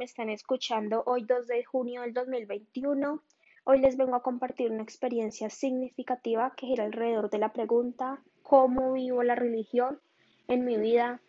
[0.00, 3.22] me están escuchando hoy 2 de junio del 2021.
[3.64, 8.94] Hoy les vengo a compartir una experiencia significativa que gira alrededor de la pregunta ¿cómo
[8.94, 10.00] vivo la religión
[10.48, 11.20] en mi vida?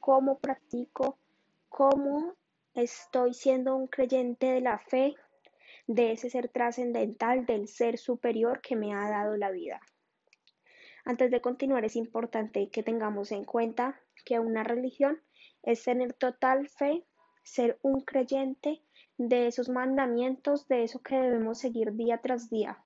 [0.00, 1.16] ¿Cómo practico?
[1.68, 2.34] ¿Cómo
[2.74, 5.14] estoy siendo un creyente de la fe,
[5.86, 9.80] de ese ser trascendental, del ser superior que me ha dado la vida?
[11.04, 15.22] Antes de continuar es importante que tengamos en cuenta que una religión
[15.62, 17.04] es tener total fe,
[17.46, 18.82] ser un creyente
[19.18, 22.82] de esos mandamientos, de eso que debemos seguir día tras día.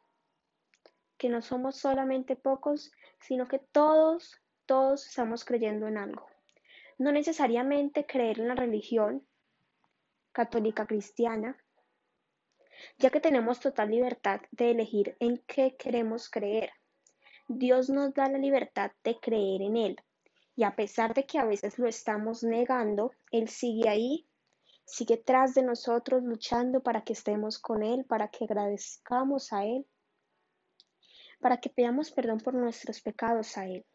[1.17, 6.27] Que no somos solamente pocos, sino que todos, todos estamos creyendo en algo.
[6.99, 9.27] No necesariamente creer en la religión
[10.33, 11.57] católica cristiana,
[12.99, 16.71] ya que tenemos total libertad de elegir en qué queremos creer.
[17.49, 19.97] Dios nos da la libertad de creer en Él,
[20.55, 24.27] y a pesar de que a veces lo estamos negando, Él sigue ahí,
[24.91, 29.87] sigue tras de nosotros luchando para que estemos con Él, para que agradezcamos a Él,
[31.41, 33.87] para que pidamos perdón por nuestros pecados a Él.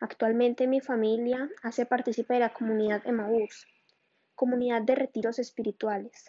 [0.00, 3.66] Actualmente mi familia hace partícipe de la comunidad Emmaús,
[4.34, 6.26] comunidad de retiros espirituales.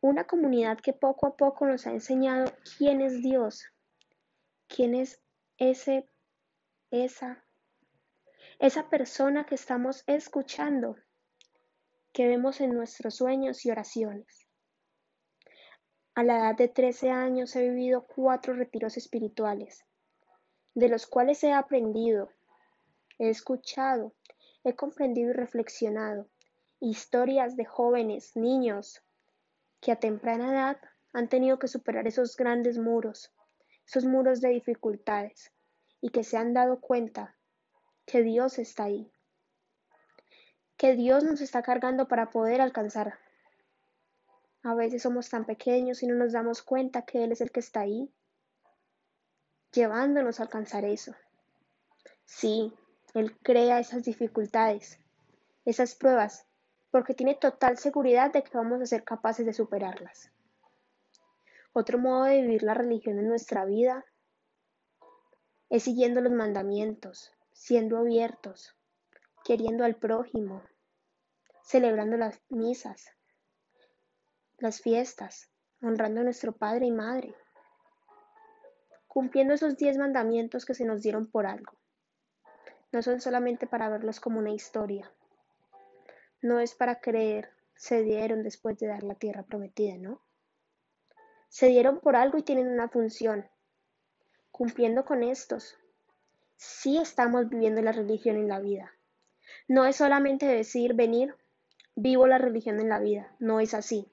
[0.00, 3.64] Una comunidad que poco a poco nos ha enseñado quién es Dios,
[4.66, 5.22] quién es
[5.58, 6.08] ese,
[6.90, 7.44] esa
[8.58, 10.96] esa persona que estamos escuchando,
[12.12, 14.46] que vemos en nuestros sueños y oraciones.
[16.14, 19.84] A la edad de 13 años he vivido cuatro retiros espirituales,
[20.74, 22.30] de los cuales he aprendido,
[23.18, 24.12] he escuchado,
[24.64, 26.28] he comprendido y reflexionado
[26.80, 29.02] historias de jóvenes, niños,
[29.80, 30.76] que a temprana edad
[31.12, 33.32] han tenido que superar esos grandes muros,
[33.86, 35.52] esos muros de dificultades,
[36.00, 37.36] y que se han dado cuenta
[38.04, 39.12] que Dios está ahí,
[40.82, 43.16] que Dios nos está cargando para poder alcanzar.
[44.64, 47.60] A veces somos tan pequeños y no nos damos cuenta que Él es el que
[47.60, 48.10] está ahí,
[49.72, 51.14] llevándonos a alcanzar eso.
[52.24, 52.74] Sí,
[53.14, 54.98] Él crea esas dificultades,
[55.64, 56.46] esas pruebas,
[56.90, 60.32] porque tiene total seguridad de que vamos a ser capaces de superarlas.
[61.72, 64.04] Otro modo de vivir la religión en nuestra vida
[65.70, 68.74] es siguiendo los mandamientos, siendo abiertos,
[69.44, 70.60] queriendo al prójimo,
[71.62, 73.10] celebrando las misas,
[74.58, 75.50] las fiestas,
[75.80, 77.34] honrando a nuestro Padre y Madre,
[79.08, 81.72] cumpliendo esos diez mandamientos que se nos dieron por algo.
[82.92, 85.10] No son solamente para verlos como una historia,
[86.42, 90.20] no es para creer, se dieron después de dar la tierra prometida, ¿no?
[91.48, 93.48] Se dieron por algo y tienen una función.
[94.50, 95.78] Cumpliendo con estos,
[96.56, 98.92] sí estamos viviendo la religión en la vida.
[99.68, 101.36] No es solamente decir, venir,
[101.94, 103.34] vivo la religión en la vida.
[103.38, 104.10] No es así.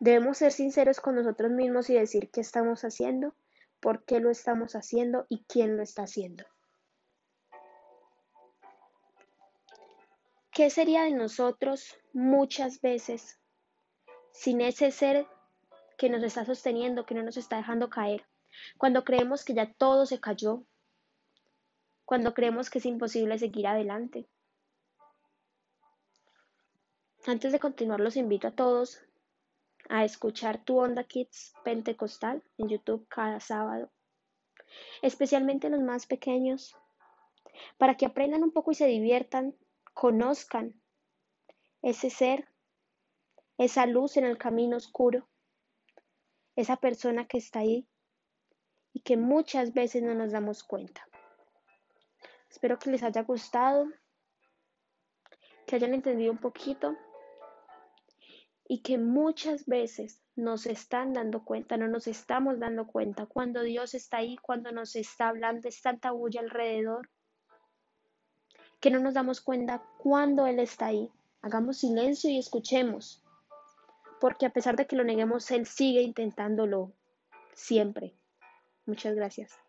[0.00, 3.34] Debemos ser sinceros con nosotros mismos y decir qué estamos haciendo,
[3.80, 6.44] por qué lo estamos haciendo y quién lo está haciendo.
[10.50, 13.40] ¿Qué sería de nosotros muchas veces
[14.32, 15.26] sin ese ser
[15.98, 18.24] que nos está sosteniendo, que no nos está dejando caer?
[18.78, 20.64] Cuando creemos que ya todo se cayó,
[22.04, 24.28] cuando creemos que es imposible seguir adelante.
[27.26, 29.00] Antes de continuar, los invito a todos
[29.88, 33.90] a escuchar Tu Onda Kids Pentecostal en YouTube cada sábado,
[35.00, 36.76] especialmente los más pequeños,
[37.78, 39.56] para que aprendan un poco y se diviertan,
[39.94, 40.78] conozcan
[41.80, 42.46] ese ser,
[43.56, 45.26] esa luz en el camino oscuro,
[46.56, 47.88] esa persona que está ahí
[48.92, 51.08] y que muchas veces no nos damos cuenta.
[52.50, 53.86] Espero que les haya gustado,
[55.66, 56.94] que hayan entendido un poquito
[58.66, 63.94] y que muchas veces nos están dando cuenta, no nos estamos dando cuenta cuando Dios
[63.94, 67.10] está ahí, cuando nos está hablando, es tanta bulla alrededor,
[68.80, 71.10] que no nos damos cuenta cuando Él está ahí.
[71.42, 73.22] Hagamos silencio y escuchemos,
[74.20, 76.92] porque a pesar de que lo neguemos, Él sigue intentándolo
[77.52, 78.14] siempre.
[78.86, 79.63] Muchas gracias.